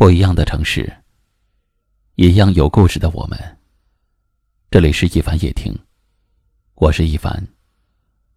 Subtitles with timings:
[0.00, 0.90] 不一样的城市，
[2.14, 3.38] 一样有故事的我们。
[4.70, 5.78] 这里是一凡夜听，
[6.76, 7.46] 我是一凡。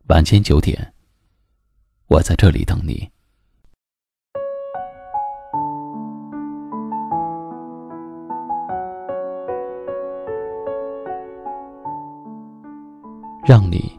[0.09, 0.93] 晚间九点，
[2.07, 3.09] 我在这里等你。
[13.47, 13.97] 让你，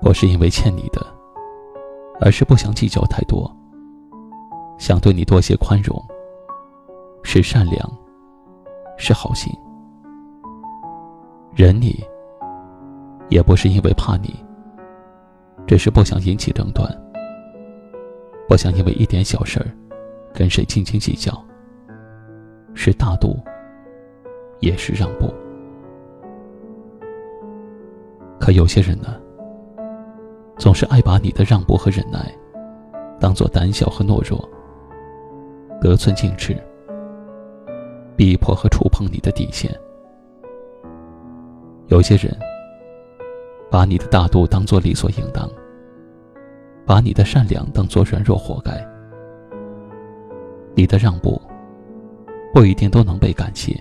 [0.00, 1.06] 不是因为欠你的，
[2.18, 3.54] 而是不想计较太多，
[4.78, 6.02] 想对你多些宽容。
[7.22, 7.98] 是善良，
[8.96, 9.52] 是好心。
[11.54, 12.02] 忍你，
[13.28, 14.34] 也不是因为怕你，
[15.66, 16.88] 只是不想引起争端，
[18.48, 19.66] 不想因为一点小事儿
[20.32, 21.32] 跟谁斤斤计较。
[22.72, 23.36] 是大度，
[24.60, 25.32] 也是让步。
[28.38, 29.20] 可有些人呢，
[30.56, 32.32] 总是爱把你的让步和忍耐，
[33.18, 34.48] 当做胆小和懦弱，
[35.80, 36.56] 得寸进尺。
[38.20, 39.74] 逼迫和触碰你的底线。
[41.86, 42.38] 有些人
[43.70, 45.48] 把你的大度当作理所应当，
[46.84, 48.72] 把你的善良当作软弱活该。
[50.74, 51.40] 你的让步
[52.52, 53.74] 不一定都能被感谢，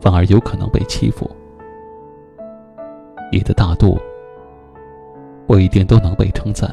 [0.00, 1.28] 反而有可能被欺负。
[3.32, 3.98] 你的大度
[5.48, 6.70] 不一定都能被称赞，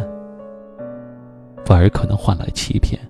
[1.66, 3.02] 反而可能换来欺骗。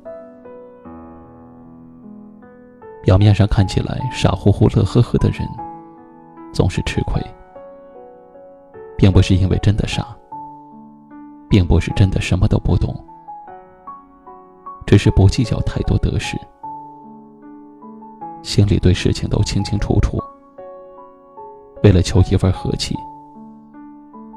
[3.06, 5.48] 表面上看起来傻乎乎、乐呵呵的人，
[6.52, 7.22] 总是吃亏，
[8.98, 10.04] 并不是因为真的傻，
[11.48, 12.96] 并不是真的什么都不懂，
[14.88, 16.36] 只是不计较太多得失，
[18.42, 20.18] 心里对事情都清清楚楚。
[21.84, 22.96] 为了求一份和气，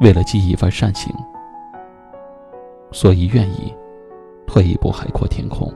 [0.01, 1.11] 为了积一份善行，
[2.93, 3.75] 所以愿意
[4.47, 5.73] 退一步海阔天空。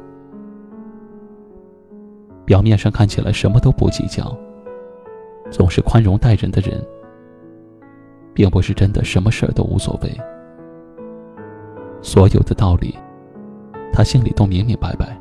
[2.53, 4.31] 表面上看起来什么都不计较，
[5.50, 6.86] 总是宽容待人的人，
[8.34, 10.14] 并不是真的什么事儿都无所谓。
[12.02, 12.95] 所有的道理，
[13.90, 15.18] 他心里都明明白白，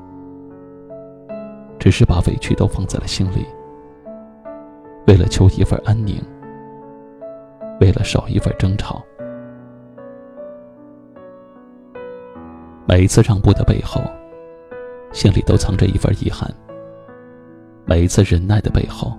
[1.80, 3.46] 只是把委屈都放在了心里。
[5.08, 6.22] 为了求一份安宁，
[7.80, 9.02] 为了少一份争吵，
[12.86, 14.02] 每一次让步的背后，
[15.13, 16.53] 心里都藏着一份遗憾。
[17.86, 19.18] 每一次忍耐的背后，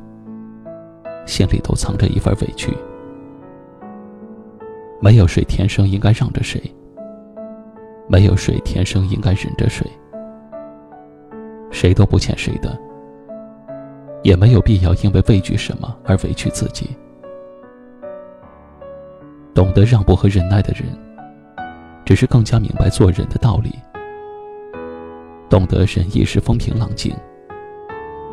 [1.27, 2.73] 心里都藏着一份委屈。
[5.01, 6.63] 没有谁天生应该让着谁，
[8.09, 9.85] 没有谁天生应该忍着谁，
[11.71, 12.79] 谁都不欠谁的，
[14.23, 16.89] 也没有必要因为畏惧什么而委屈自己。
[19.53, 20.87] 懂得让步和忍耐的人，
[22.05, 23.75] 只是更加明白做人的道理，
[25.51, 27.13] 懂得忍一时风平浪静。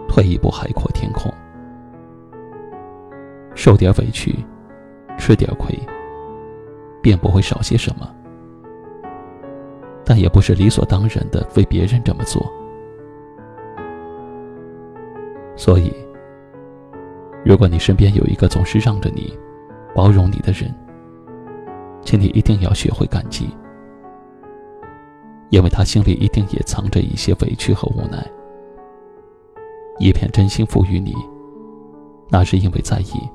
[0.10, 1.32] 退一步，海阔天空。
[3.56, 4.36] 受点委屈，
[5.18, 5.74] 吃点亏，
[7.02, 8.10] 便不会少些什么。
[10.04, 12.52] 但也不是理所当然的为别人这么做。
[15.56, 15.94] 所以，
[17.46, 19.38] 如果你身边有一个总是让着你、
[19.94, 20.74] 包容你的人，
[22.02, 23.50] 请你一定要学会感激，
[25.50, 28.26] 因为他心里一定也藏着一些委屈和无奈。
[30.00, 31.14] 一片真心赋予你，
[32.30, 33.30] 那是因为在意。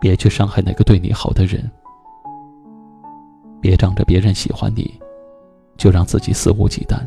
[0.00, 1.68] 别去伤害那个对你好的人，
[3.60, 4.98] 别仗着别人喜欢你，
[5.76, 6.98] 就让自己肆无忌惮，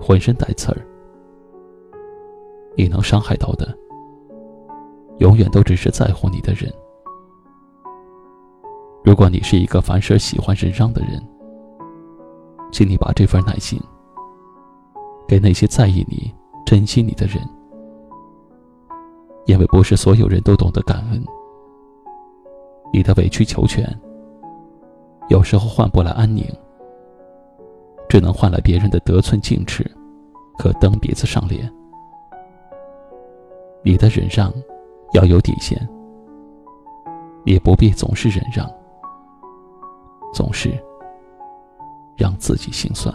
[0.00, 0.80] 浑身带刺儿。
[2.74, 3.76] 你能伤害到的，
[5.18, 6.72] 永远都只是在乎你的人。
[9.04, 11.22] 如果你是一个凡事喜欢忍让的人，
[12.72, 13.78] 请你把这份耐心
[15.28, 16.34] 给那些在意你。
[16.66, 17.36] 珍惜你的人，
[19.46, 21.24] 因为不是所有人都懂得感恩。
[22.92, 23.88] 你的委曲求全，
[25.28, 26.44] 有时候换不来安宁，
[28.08, 29.88] 只能换来别人的得寸进尺
[30.58, 31.72] 和蹬鼻子上脸。
[33.84, 34.52] 你的忍让
[35.12, 35.78] 要有底线，
[37.44, 38.68] 也不必总是忍让，
[40.34, 40.76] 总是
[42.16, 43.14] 让自己心酸。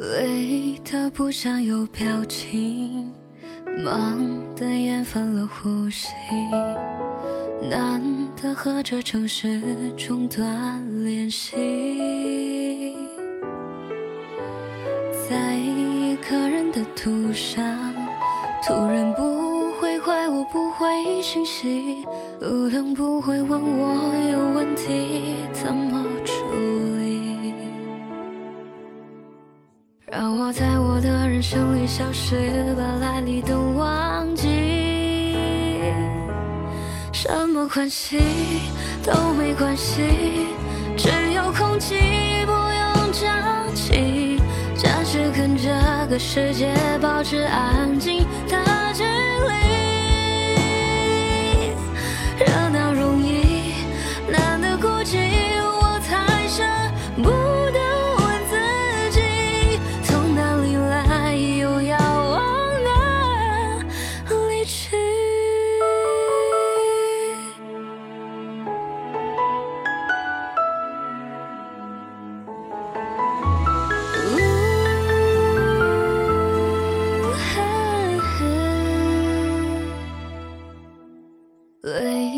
[0.00, 3.12] 累的不想有表情，
[3.84, 4.18] 忙
[4.56, 6.08] 的厌烦了呼吸，
[7.68, 8.00] 难
[8.34, 9.60] 得和这城市
[9.98, 12.96] 中断联系，
[15.28, 17.62] 在一个人的途上，
[18.66, 22.06] 突然不会怪，我不回信息，
[22.40, 26.32] 路灯不会问我有问题怎么处
[26.84, 26.89] 理。
[30.52, 35.84] 在我的人生里消失，把来历都忘记。
[37.12, 38.18] 什么关系
[39.04, 40.02] 都没关系，
[40.96, 41.94] 只有空气
[42.46, 44.40] 不用讲起。
[44.74, 45.68] 暂时跟这
[46.08, 48.26] 个世界保持安静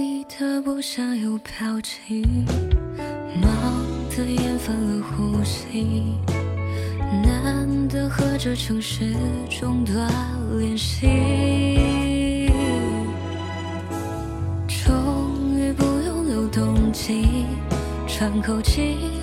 [0.03, 2.45] 你的不想有表情，
[3.41, 6.17] 忙的厌烦了呼吸，
[7.23, 9.15] 难得和这城市
[9.49, 10.11] 中断
[10.59, 12.51] 联系，
[14.67, 17.47] 终于不用留动机，
[18.09, 19.22] 喘口气。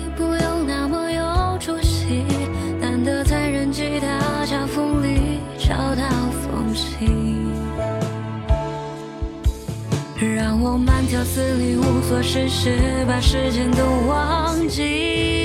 [10.72, 15.39] 我慢条斯理，无所事事，把时间都忘记。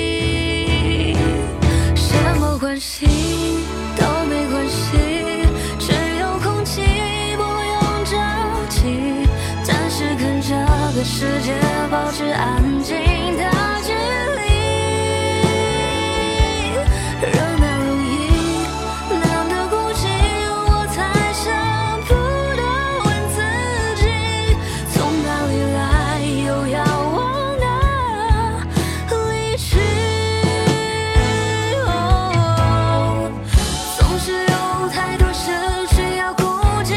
[34.88, 35.50] 太多事
[35.94, 36.42] 需要顾
[36.82, 36.94] 及，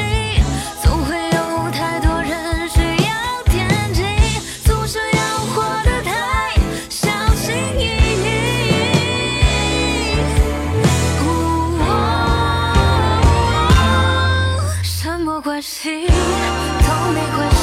[0.81, 4.03] 总会有太多人需要惦记，
[4.63, 5.21] 总是要
[5.53, 6.11] 活得太
[6.89, 7.83] 小心翼
[8.23, 8.27] 翼。
[11.81, 11.89] 哦，
[14.83, 16.13] 什么关系都
[17.11, 17.58] 没关系。